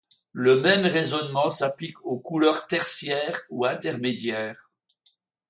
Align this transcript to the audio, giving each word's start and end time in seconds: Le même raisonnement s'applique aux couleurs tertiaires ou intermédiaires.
Le 0.33 0.59
même 0.59 0.87
raisonnement 0.87 1.51
s'applique 1.51 2.03
aux 2.03 2.17
couleurs 2.17 2.65
tertiaires 2.65 3.39
ou 3.51 3.67
intermédiaires. 3.67 4.71